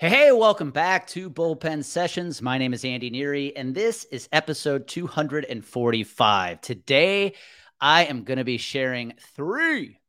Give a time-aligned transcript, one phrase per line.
[0.00, 2.40] Hey, welcome back to Bullpen Sessions.
[2.40, 6.60] My name is Andy Neary, and this is episode 245.
[6.62, 7.34] Today,
[7.78, 10.00] I am going to be sharing three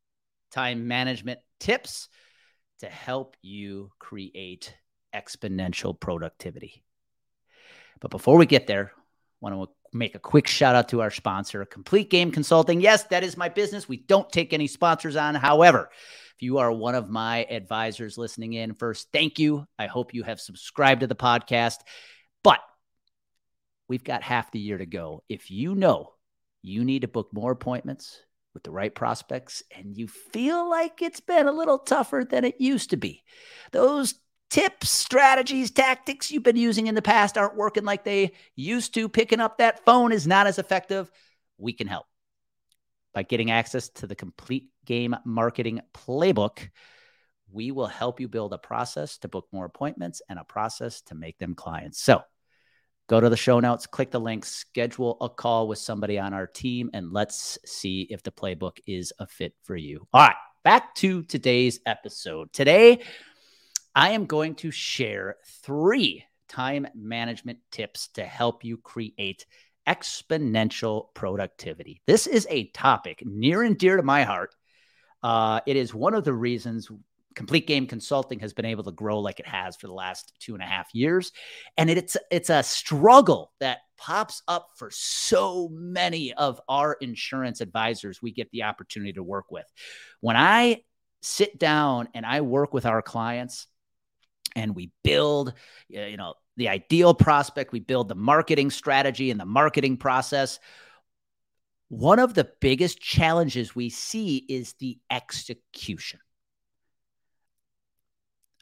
[0.49, 2.07] time management tips
[2.79, 4.73] to help you create
[5.13, 6.85] exponential productivity.
[7.99, 8.99] But before we get there, I
[9.41, 12.79] want to make a quick shout out to our sponsor, Complete Game Consulting.
[12.79, 13.89] Yes, that is my business.
[13.89, 15.35] We don't take any sponsors on.
[15.35, 15.89] However,
[16.41, 19.65] you are one of my advisors listening in, first, thank you.
[19.77, 21.77] I hope you have subscribed to the podcast.
[22.43, 22.59] But
[23.87, 25.23] we've got half the year to go.
[25.29, 26.13] If you know
[26.61, 28.19] you need to book more appointments
[28.53, 32.59] with the right prospects and you feel like it's been a little tougher than it
[32.59, 33.23] used to be,
[33.71, 34.15] those
[34.49, 39.07] tips, strategies, tactics you've been using in the past aren't working like they used to.
[39.07, 41.09] Picking up that phone is not as effective.
[41.57, 42.05] We can help
[43.13, 46.69] by getting access to the complete game marketing playbook.
[47.51, 51.15] We will help you build a process to book more appointments and a process to
[51.15, 52.01] make them clients.
[52.01, 52.21] So
[53.07, 56.47] go to the show notes, click the link, schedule a call with somebody on our
[56.47, 60.07] team, and let's see if the playbook is a fit for you.
[60.13, 62.53] All right, back to today's episode.
[62.53, 63.01] Today,
[63.93, 69.45] I am going to share three time management tips to help you create
[69.87, 72.01] exponential productivity.
[72.05, 74.55] This is a topic near and dear to my heart.
[75.23, 76.89] Uh, it is one of the reasons
[77.35, 80.53] Complete Game Consulting has been able to grow like it has for the last two
[80.53, 81.31] and a half years,
[81.77, 88.21] and it's it's a struggle that pops up for so many of our insurance advisors
[88.21, 89.65] we get the opportunity to work with.
[90.19, 90.83] When I
[91.21, 93.67] sit down and I work with our clients,
[94.55, 95.53] and we build,
[95.87, 100.59] you know, the ideal prospect, we build the marketing strategy and the marketing process.
[101.91, 106.21] One of the biggest challenges we see is the execution.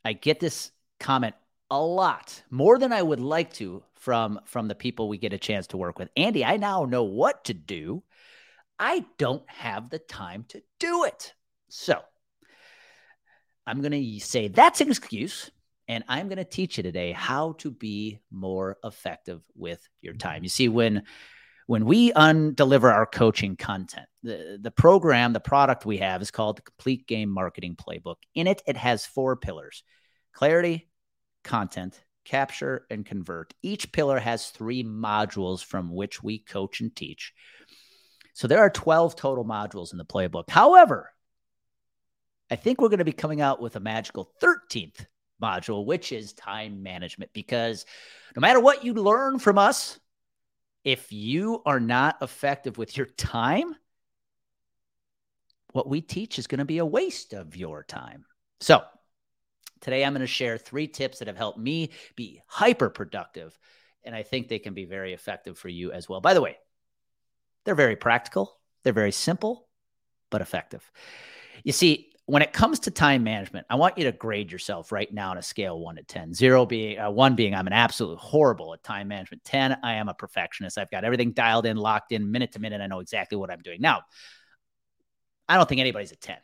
[0.04, 1.36] I get this comment
[1.70, 5.38] a lot, more than I would like to from from the people we get a
[5.38, 6.10] chance to work with.
[6.18, 8.02] Andy, I now know what to do.
[8.80, 11.36] I don't have the time to do it.
[11.68, 12.02] So,
[13.68, 15.52] I'm going to say that's an excuse
[15.88, 20.42] and I'm going to teach you today how to be more effective with your time.
[20.42, 21.04] You see, when
[21.70, 26.58] when we undeliver our coaching content, the, the program, the product we have is called
[26.58, 28.16] the Complete Game Marketing Playbook.
[28.34, 29.84] In it, it has four pillars
[30.34, 30.90] clarity,
[31.44, 33.54] content, capture, and convert.
[33.62, 37.34] Each pillar has three modules from which we coach and teach.
[38.34, 40.50] So there are 12 total modules in the playbook.
[40.50, 41.12] However,
[42.50, 45.06] I think we're going to be coming out with a magical 13th
[45.40, 47.30] module, which is time management.
[47.32, 47.86] Because
[48.36, 50.00] no matter what you learn from us,
[50.84, 53.76] if you are not effective with your time,
[55.72, 58.26] what we teach is going to be a waste of your time.
[58.60, 58.82] So,
[59.82, 63.58] today I'm going to share three tips that have helped me be hyper productive.
[64.04, 66.22] And I think they can be very effective for you as well.
[66.22, 66.58] By the way,
[67.66, 69.68] they're very practical, they're very simple,
[70.30, 70.90] but effective.
[71.64, 75.12] You see, when it comes to time management, I want you to grade yourself right
[75.12, 76.34] now on a scale one to 10.
[76.34, 79.44] Zero being uh, one being I'm an absolute horrible at time management.
[79.46, 80.78] 10, I am a perfectionist.
[80.78, 82.82] I've got everything dialed in, locked in, minute to minute.
[82.82, 83.82] I know exactly what I'm doing.
[83.82, 84.04] Now,
[85.48, 86.38] I don't think anybody's a 10.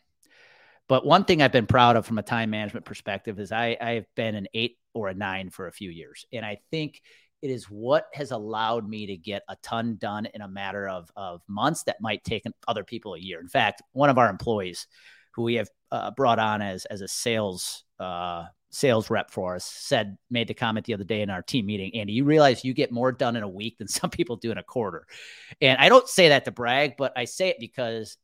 [0.87, 4.07] But one thing I've been proud of from a time management perspective is I, I've
[4.15, 6.25] been an eight or a nine for a few years.
[6.33, 7.01] And I think
[7.43, 11.11] it is what has allowed me to get a ton done in a matter of,
[11.15, 13.39] of months that might take other people a year.
[13.39, 14.87] In fact, one of our employees,
[15.35, 19.65] who we have uh, brought on as as a sales uh, sales rep for us,
[19.65, 22.73] said made the comment the other day in our team meeting, Andy, you realize you
[22.73, 25.05] get more done in a week than some people do in a quarter.
[25.61, 28.17] And I don't say that to brag, but I say it because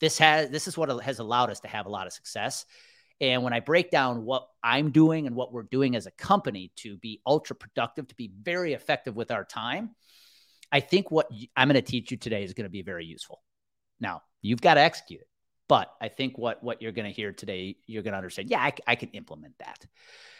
[0.00, 2.64] this has this is what has allowed us to have a lot of success.
[3.20, 6.70] And when I break down what I'm doing and what we're doing as a company
[6.76, 9.94] to be ultra productive, to be very effective with our time,
[10.70, 13.40] I think what I'm going to teach you today is going to be very useful.
[14.00, 15.28] Now, you've got to execute it.
[15.68, 18.50] But I think what what you're going to hear today, you're going to understand.
[18.50, 19.84] Yeah, I, I can implement that.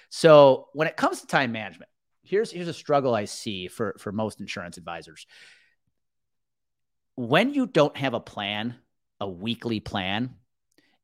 [0.08, 1.90] So when it comes to time management,
[2.22, 5.26] here's here's a struggle I see for for most insurance advisors.
[7.16, 8.76] When you don't have a plan,
[9.20, 10.34] a weekly plan,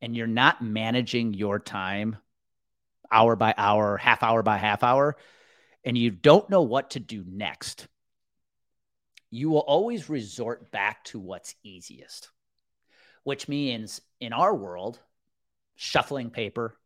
[0.01, 2.17] and you're not managing your time
[3.11, 5.17] hour by hour, half hour by half hour,
[5.85, 7.89] and you don't know what to do next,
[9.31, 12.31] you will always resort back to what's easiest
[13.25, 14.99] which means in our world,
[15.77, 16.77] shuffling paper,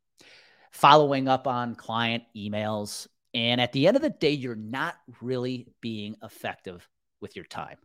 [0.71, 3.07] following up on client emails.
[3.35, 6.89] And at the end of the day, you're not really being effective
[7.21, 7.79] with your time.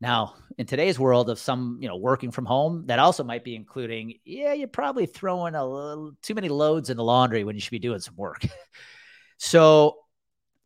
[0.00, 3.54] Now, in today's world of some, you know, working from home, that also might be
[3.54, 7.60] including, yeah, you're probably throwing a little too many loads in the laundry when you
[7.60, 8.44] should be doing some work.
[9.38, 9.98] so,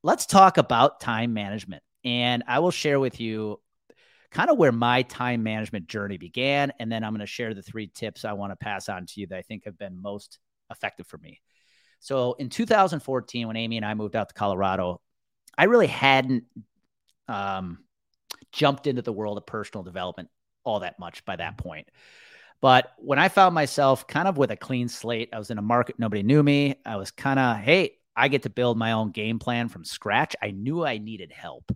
[0.03, 1.83] let's talk about time management.
[2.05, 3.61] And I will share with you
[4.31, 6.73] kind of where my time management journey began.
[6.79, 9.21] And then I'm going to share the three tips I want to pass on to
[9.21, 10.39] you that I think have been most
[10.71, 11.41] effective for me.
[12.01, 15.01] So in 2014, when Amy and I moved out to Colorado,
[15.57, 16.45] I really hadn't
[17.29, 17.79] um,
[18.53, 20.29] jumped into the world of personal development
[20.65, 21.89] all that much by that point.
[22.61, 25.63] But when I found myself kind of with a clean slate, I was in a
[25.63, 26.77] market nobody knew me.
[26.85, 30.35] I was kind of, hey, I get to build my own game plan from scratch.
[30.43, 31.71] I knew I needed help,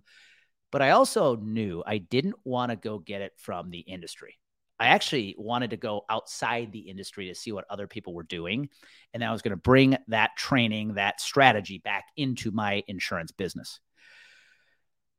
[0.71, 4.37] but I also knew I didn't want to go get it from the industry.
[4.79, 8.69] I actually wanted to go outside the industry to see what other people were doing.
[9.13, 13.79] And I was going to bring that training, that strategy back into my insurance business.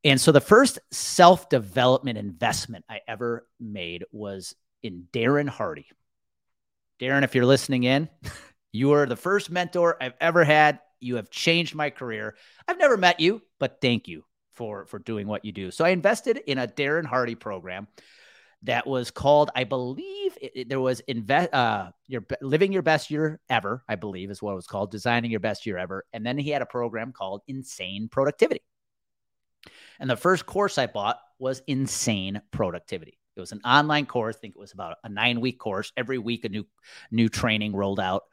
[0.02, 5.86] And so the first self development investment I ever made was in Darren Hardy.
[7.00, 8.08] Darren, if you're listening in,
[8.72, 10.80] you are the first mentor I've ever had.
[10.98, 12.34] You have changed my career.
[12.66, 15.70] I've never met you, but thank you for for doing what you do.
[15.70, 17.88] So I invested in a Darren Hardy program
[18.64, 23.10] that was called, I believe, it, it, there was invest uh your living your best
[23.10, 23.82] year ever.
[23.88, 26.04] I believe is what it was called, designing your best year ever.
[26.12, 28.62] And then he had a program called Insane Productivity.
[29.98, 33.18] And the first course I bought was Insane Productivity.
[33.36, 34.36] It was an online course.
[34.36, 35.92] I think it was about a nine week course.
[35.96, 36.66] Every week, a new
[37.10, 38.24] new training rolled out.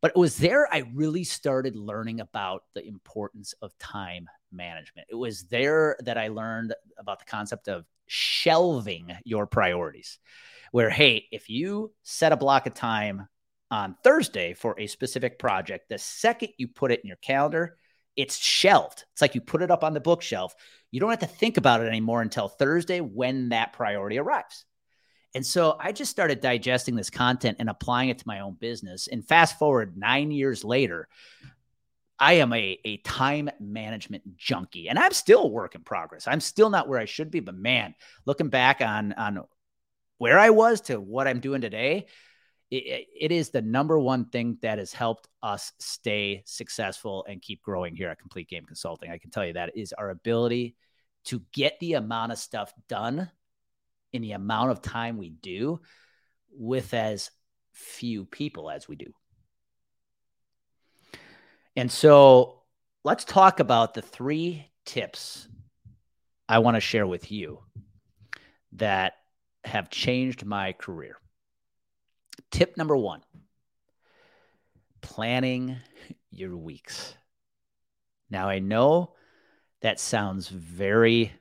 [0.00, 5.08] But it was there I really started learning about the importance of time management.
[5.10, 10.18] It was there that I learned about the concept of shelving your priorities.
[10.72, 13.28] Where, hey, if you set a block of time
[13.70, 17.76] on Thursday for a specific project, the second you put it in your calendar,
[18.16, 19.04] it's shelved.
[19.12, 20.54] It's like you put it up on the bookshelf.
[20.90, 24.64] You don't have to think about it anymore until Thursday when that priority arrives.
[25.34, 29.08] And so I just started digesting this content and applying it to my own business.
[29.08, 31.08] And fast forward nine years later,
[32.24, 36.26] I am a, a time management junkie and I'm still a work in progress.
[36.26, 37.94] I'm still not where I should be, but man,
[38.24, 39.42] looking back on, on
[40.16, 42.06] where I was to what I'm doing today,
[42.70, 47.60] it, it is the number one thing that has helped us stay successful and keep
[47.60, 49.10] growing here at Complete Game Consulting.
[49.10, 50.76] I can tell you that is our ability
[51.26, 53.30] to get the amount of stuff done
[54.14, 55.78] in the amount of time we do
[56.56, 57.30] with as
[57.74, 59.12] few people as we do.
[61.76, 62.62] And so
[63.02, 65.48] let's talk about the three tips
[66.48, 67.60] I want to share with you
[68.72, 69.14] that
[69.64, 71.16] have changed my career.
[72.50, 73.22] Tip number one
[75.00, 75.76] planning
[76.30, 77.14] your weeks.
[78.30, 79.14] Now, I know
[79.82, 81.32] that sounds very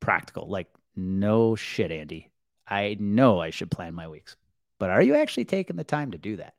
[0.00, 0.48] practical.
[0.48, 2.30] Like, no shit, Andy.
[2.66, 4.36] I know I should plan my weeks,
[4.78, 6.54] but are you actually taking the time to do that?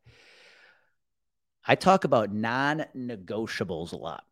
[1.66, 4.24] I talk about non negotiables a lot.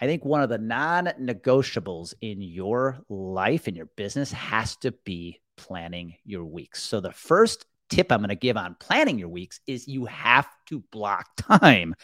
[0.00, 4.92] I think one of the non negotiables in your life, in your business, has to
[5.04, 6.82] be planning your weeks.
[6.82, 10.48] So, the first tip I'm going to give on planning your weeks is you have
[10.66, 11.94] to block time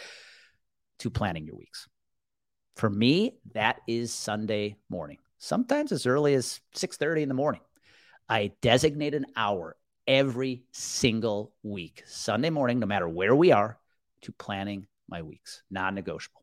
[1.01, 1.89] to planning your weeks.
[2.77, 5.19] For me, that is Sunday morning.
[5.39, 7.63] Sometimes as early as 6:30 in the morning.
[8.29, 9.77] I designate an hour
[10.07, 13.80] every single week, Sunday morning, no matter where we are,
[14.23, 16.43] to planning my weeks, non negotiable.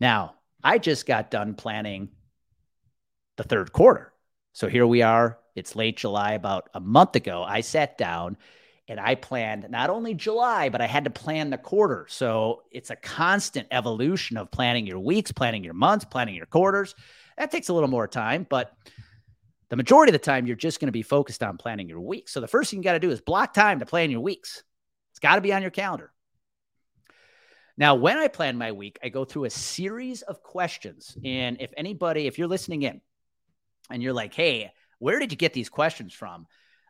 [0.00, 2.10] Now, I just got done planning
[3.36, 4.12] the third quarter.
[4.52, 5.38] So here we are.
[5.54, 7.42] It's late July, about a month ago.
[7.42, 8.36] I sat down
[8.88, 12.06] and I planned not only July, but I had to plan the quarter.
[12.08, 16.94] So it's a constant evolution of planning your weeks, planning your months, planning your quarters.
[17.36, 18.72] That takes a little more time, but
[19.68, 22.32] the majority of the time, you're just going to be focused on planning your weeks.
[22.32, 24.62] So the first thing you got to do is block time to plan your weeks.
[25.18, 26.12] It's got to be on your calendar.
[27.76, 31.18] Now, when I plan my week, I go through a series of questions.
[31.24, 33.00] And if anybody, if you're listening in
[33.90, 34.70] and you're like, hey,
[35.00, 36.46] where did you get these questions from?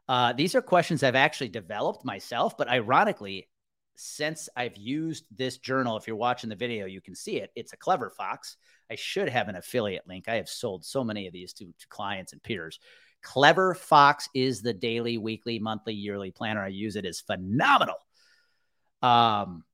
[0.07, 3.49] Uh, these are questions I've actually developed myself, but ironically,
[3.97, 7.51] since I've used this journal, if you're watching the video, you can see it.
[7.57, 8.59] It's a Clever Fox.
[8.91, 10.29] I should have an affiliate link.
[10.29, 12.79] I have sold so many of these to, to clients and peers.
[13.23, 16.63] Clever Fox is the daily, weekly, monthly, yearly planner.
[16.63, 17.97] I use it is phenomenal.
[19.03, 19.65] Um,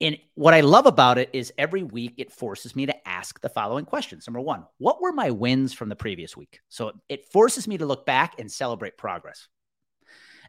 [0.00, 3.50] and what I love about it is every week it forces me to ask the
[3.50, 4.26] following questions.
[4.26, 6.60] Number one, what were my wins from the previous week?
[6.70, 9.48] So it forces me to look back and celebrate progress.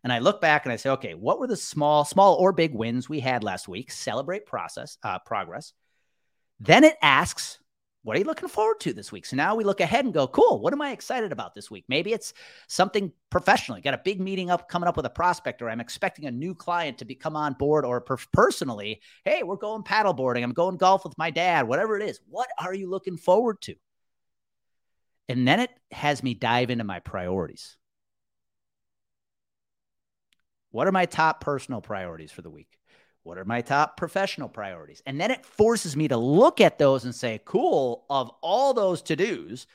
[0.03, 2.73] And I look back and I say, okay, what were the small, small or big
[2.73, 3.91] wins we had last week?
[3.91, 5.73] Celebrate process, uh, progress.
[6.59, 7.59] Then it asks,
[8.03, 9.25] what are you looking forward to this week?
[9.27, 11.85] So now we look ahead and go, cool, what am I excited about this week?
[11.87, 12.33] Maybe it's
[12.67, 13.79] something professional.
[13.79, 16.55] got a big meeting up coming up with a prospect, or I'm expecting a new
[16.55, 20.43] client to be come on board, or per- personally, hey, we're going paddleboarding.
[20.43, 22.19] I'm going golf with my dad, whatever it is.
[22.27, 23.75] What are you looking forward to?
[25.29, 27.77] And then it has me dive into my priorities.
[30.71, 32.80] What are my top personal priorities for the week?
[33.23, 35.03] What are my top professional priorities?
[35.05, 39.01] And then it forces me to look at those and say, cool, of all those
[39.03, 39.67] to dos,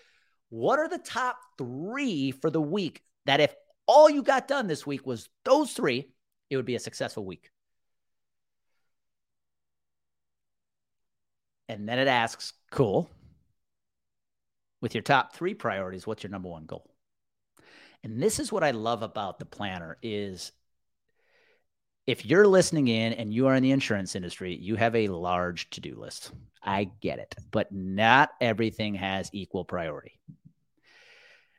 [0.49, 3.55] what are the top three for the week that if
[3.87, 6.09] all you got done this week was those three,
[6.50, 7.50] it would be a successful week?
[11.69, 13.11] And then it asks, cool,
[14.81, 16.91] with your top three priorities, what's your number one goal?
[18.05, 20.53] And this is what I love about the planner is
[22.07, 25.69] if you're listening in and you are in the insurance industry, you have a large
[25.71, 26.31] to do list.
[26.63, 30.19] I get it, but not everything has equal priority.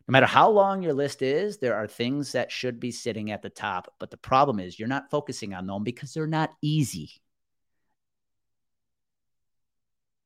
[0.08, 3.42] No matter how long your list is, there are things that should be sitting at
[3.42, 3.94] the top.
[4.00, 7.12] But the problem is you're not focusing on them because they're not easy.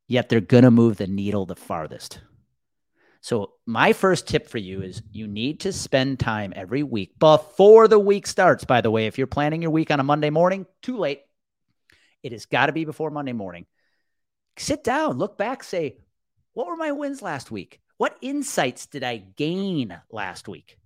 [0.08, 2.20] Yet they're going to move the needle the farthest.
[3.22, 7.88] So, my first tip for you is you need to spend time every week before
[7.88, 8.66] the week starts.
[8.66, 11.22] By the way, if you're planning your week on a Monday morning, too late.
[12.24, 13.68] It has got to be before Monday morning.
[14.58, 15.98] Sit down, look back, say,
[16.54, 17.80] what were my wins last week?
[17.98, 20.78] What insights did I gain last week?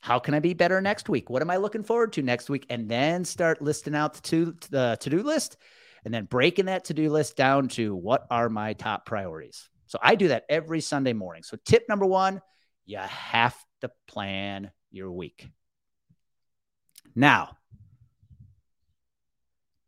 [0.00, 1.28] How can I be better next week?
[1.28, 2.64] What am I looking forward to next week?
[2.70, 5.58] And then start listing out the to, the to do list
[6.04, 9.68] and then breaking that to do list down to what are my top priorities.
[9.86, 11.42] So I do that every Sunday morning.
[11.42, 12.42] So tip number one,
[12.84, 15.48] you have to plan your week.
[17.14, 17.56] Now,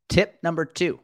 [0.09, 1.01] tip number two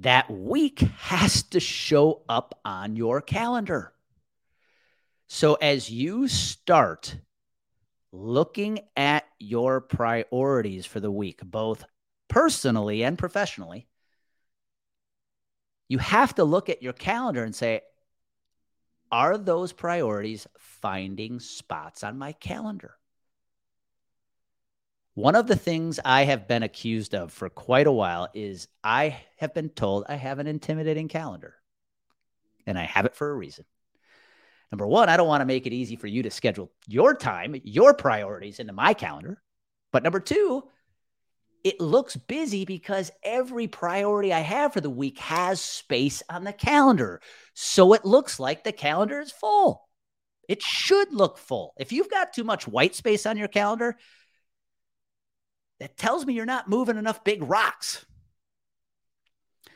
[0.00, 3.92] that week has to show up on your calendar.
[5.26, 7.16] So as you start
[8.12, 11.84] looking at your priorities for the week, both
[12.28, 13.87] personally and professionally,
[15.88, 17.80] you have to look at your calendar and say,
[19.10, 22.94] are those priorities finding spots on my calendar?
[25.14, 29.20] One of the things I have been accused of for quite a while is I
[29.38, 31.54] have been told I have an intimidating calendar.
[32.66, 33.64] And I have it for a reason.
[34.70, 37.56] Number one, I don't want to make it easy for you to schedule your time,
[37.64, 39.42] your priorities into my calendar.
[39.90, 40.64] But number two,
[41.64, 46.52] it looks busy because every priority I have for the week has space on the
[46.52, 47.20] calendar.
[47.54, 49.88] So it looks like the calendar is full.
[50.48, 51.74] It should look full.
[51.78, 53.96] If you've got too much white space on your calendar,
[55.80, 58.04] that tells me you're not moving enough big rocks.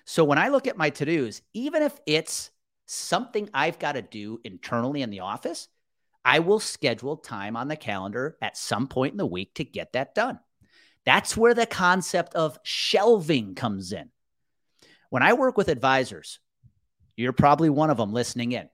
[0.04, 2.50] So when I look at my to dos, even if it's
[2.86, 5.68] something I've got to do internally in the office,
[6.24, 9.92] I will schedule time on the calendar at some point in the week to get
[9.92, 10.38] that done.
[11.04, 14.10] That's where the concept of shelving comes in.
[15.10, 16.38] When I work with advisors,
[17.16, 18.68] you're probably one of them listening in.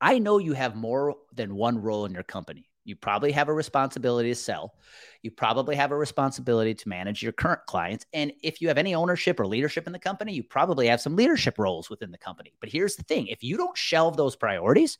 [0.00, 2.70] I know you have more than one role in your company.
[2.84, 4.74] You probably have a responsibility to sell.
[5.22, 8.06] You probably have a responsibility to manage your current clients.
[8.12, 11.14] And if you have any ownership or leadership in the company, you probably have some
[11.14, 12.54] leadership roles within the company.
[12.58, 14.98] But here's the thing if you don't shelve those priorities,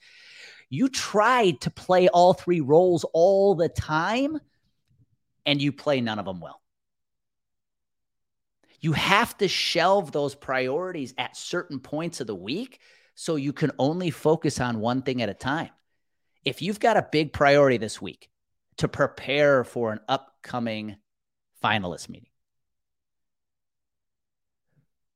[0.68, 4.38] you try to play all three roles all the time
[5.47, 6.61] and you play none of them well.
[8.80, 12.80] You have to shelve those priorities at certain points of the week
[13.14, 15.70] so you can only focus on one thing at a time.
[16.44, 18.30] If you've got a big priority this week
[18.78, 20.97] to prepare for an upcoming
[21.62, 22.30] finalist meeting,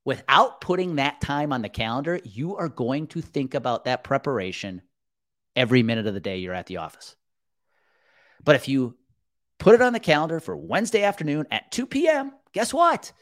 [0.05, 4.83] without putting that time on the calendar, you are going to think about that preparation
[5.57, 7.17] every minute of the day you're at the office.
[8.45, 8.97] But if you
[9.65, 12.33] Put it on the calendar for Wednesday afternoon at 2 p.m.
[12.53, 13.13] Guess what?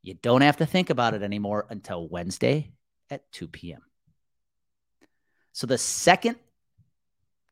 [0.00, 2.72] You don't have to think about it anymore until Wednesday
[3.10, 3.82] at 2 p.m.
[5.52, 6.36] So, the second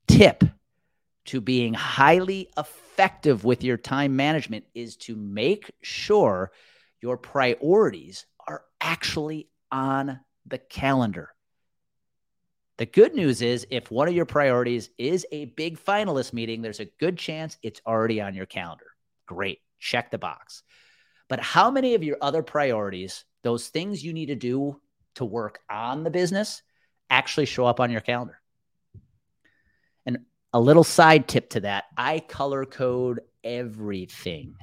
[0.09, 0.45] tip
[1.27, 6.53] to being highly effective with your time management is to make sure
[7.03, 11.35] your priorities are actually on the calendar.
[12.79, 16.81] The good news is, if one of your priorities is a big finalist meeting, there's
[16.81, 18.87] a good chance it's already on your calendar.
[19.25, 19.61] Great.
[19.79, 20.63] Check the box.
[21.29, 24.81] But how many of your other priorities, those things you need to do
[25.15, 26.63] to work on the business,
[27.09, 28.41] actually show up on your calendar?
[30.05, 30.19] And
[30.53, 34.55] a little side tip to that I color code everything.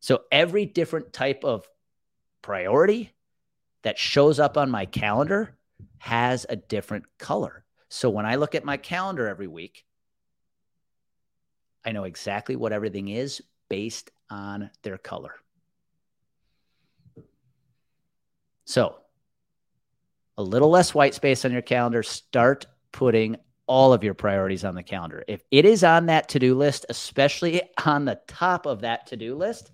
[0.00, 1.66] So every different type of
[2.42, 3.12] priority,
[3.86, 5.55] that shows up on my calendar
[6.06, 7.64] has a different color.
[7.88, 9.84] So when I look at my calendar every week,
[11.84, 15.34] I know exactly what everything is based on their color.
[18.66, 18.98] So,
[20.38, 22.04] a little less white space on your calendar.
[22.04, 23.36] Start putting
[23.66, 25.24] all of your priorities on the calendar.
[25.26, 29.16] If it is on that to do list, especially on the top of that to
[29.16, 29.72] do list,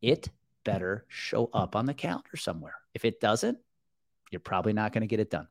[0.00, 0.28] it
[0.62, 2.76] better show up on the calendar somewhere.
[2.94, 3.58] If it doesn't,
[4.32, 5.46] you're probably not going to get it done.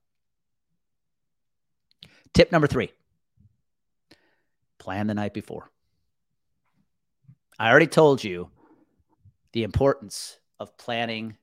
[2.33, 2.91] Tip number three
[4.79, 5.69] plan the night before.
[7.59, 8.49] I already told you
[9.53, 11.37] the importance of planning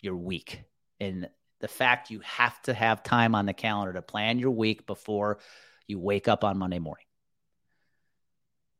[0.00, 0.62] your week
[1.00, 1.28] and
[1.60, 5.40] the fact you have to have time on the calendar to plan your week before
[5.88, 7.06] you wake up on Monday morning.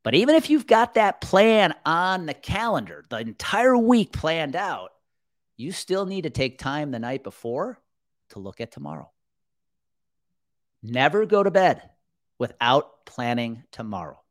[0.03, 4.91] But even if you've got that plan on the calendar, the entire week planned out,
[5.59, 7.81] you still need to take time the night before
[8.29, 9.11] to look at tomorrow.
[10.81, 11.81] Never go to bed
[12.37, 14.21] without planning tomorrow.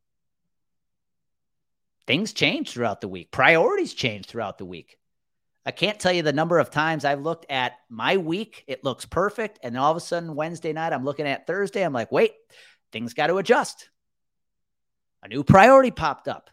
[2.06, 4.96] Things change throughout the week, priorities change throughout the week.
[5.66, 9.04] I can't tell you the number of times I've looked at my week, it looks
[9.04, 9.58] perfect.
[9.62, 12.32] And all of a sudden, Wednesday night, I'm looking at Thursday, I'm like, wait,
[12.90, 13.90] things got to adjust.
[15.22, 16.48] A new priority popped up.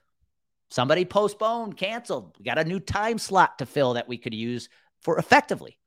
[0.69, 2.35] Somebody postponed, canceled.
[2.37, 4.69] We got a new time slot to fill that we could use
[5.01, 5.77] for effectively.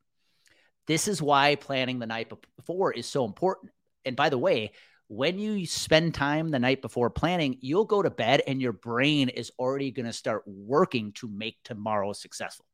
[0.86, 3.72] This is why planning the night before is so important.
[4.04, 4.72] And by the way,
[5.08, 9.28] when you spend time the night before planning, you'll go to bed and your brain
[9.28, 12.66] is already going to start working to make tomorrow successful.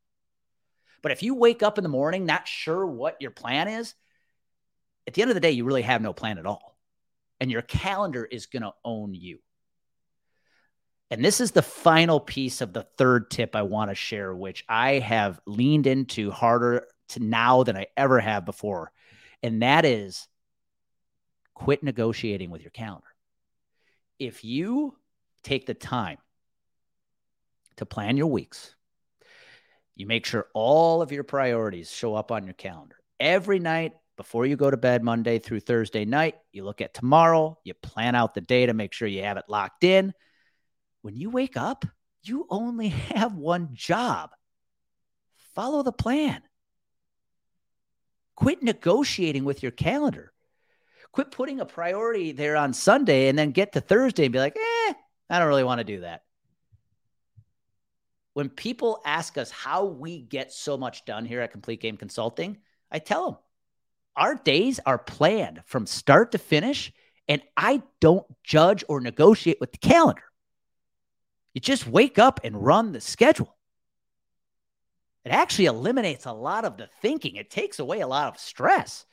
[1.02, 3.94] But if you wake up in the morning not sure what your plan is,
[5.06, 6.76] at the end of the day, you really have no plan at all.
[7.40, 9.38] And your calendar is going to own you.
[11.14, 14.64] And this is the final piece of the third tip I want to share, which
[14.68, 18.90] I have leaned into harder to now than I ever have before.
[19.40, 20.26] And that is
[21.54, 23.06] quit negotiating with your calendar.
[24.18, 24.96] If you
[25.44, 26.18] take the time
[27.76, 28.74] to plan your weeks,
[29.94, 34.46] you make sure all of your priorities show up on your calendar every night before
[34.46, 36.34] you go to bed Monday through Thursday night.
[36.50, 39.44] You look at tomorrow, you plan out the day to make sure you have it
[39.46, 40.12] locked in.
[41.04, 41.84] When you wake up,
[42.22, 44.30] you only have one job
[45.54, 46.40] follow the plan.
[48.36, 50.32] Quit negotiating with your calendar.
[51.12, 54.56] Quit putting a priority there on Sunday and then get to Thursday and be like,
[54.56, 54.94] eh,
[55.28, 56.22] I don't really want to do that.
[58.32, 62.56] When people ask us how we get so much done here at Complete Game Consulting,
[62.90, 63.38] I tell them
[64.16, 66.92] our days are planned from start to finish,
[67.28, 70.24] and I don't judge or negotiate with the calendar.
[71.54, 73.56] You just wake up and run the schedule.
[75.24, 79.06] It actually eliminates a lot of the thinking, it takes away a lot of stress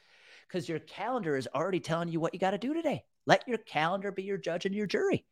[0.47, 3.05] because your calendar is already telling you what you got to do today.
[3.25, 5.23] Let your calendar be your judge and your jury.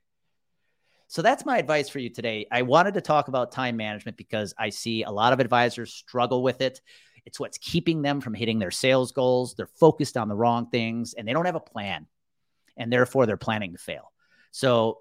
[1.07, 2.45] So that's my advice for you today.
[2.51, 6.43] I wanted to talk about time management because I see a lot of advisors struggle
[6.43, 6.79] with it.
[7.25, 9.55] It's what's keeping them from hitting their sales goals.
[9.55, 12.05] They're focused on the wrong things and they don't have a plan.
[12.77, 14.13] And therefore, they're planning to fail.
[14.51, 14.99] So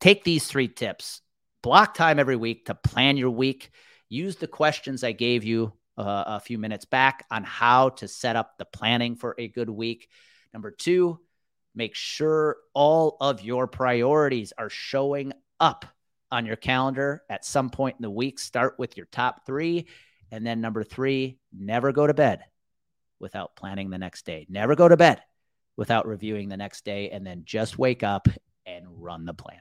[0.00, 1.20] take these three tips
[1.62, 3.70] block time every week to plan your week.
[4.08, 8.36] Use the questions I gave you uh, a few minutes back on how to set
[8.36, 10.08] up the planning for a good week.
[10.52, 11.20] Number two,
[11.74, 15.84] make sure all of your priorities are showing up
[16.30, 18.38] on your calendar at some point in the week.
[18.38, 19.86] Start with your top three.
[20.30, 22.44] And then number three, never go to bed
[23.18, 24.46] without planning the next day.
[24.48, 25.22] Never go to bed
[25.76, 27.10] without reviewing the next day.
[27.10, 28.28] And then just wake up
[28.66, 29.60] and run the plan.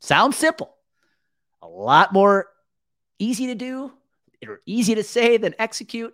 [0.00, 0.74] Sounds simple.
[1.62, 2.48] A lot more
[3.18, 3.92] easy to do
[4.42, 6.12] they're easy to say than execute.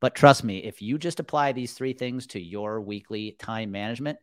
[0.00, 4.18] But trust me, if you just apply these three things to your weekly time management,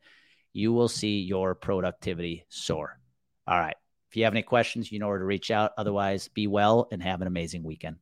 [0.53, 2.99] you will see your productivity soar.
[3.47, 3.75] All right.
[4.09, 5.71] If you have any questions, you know where to reach out.
[5.77, 7.97] Otherwise, be well and have an amazing weekend.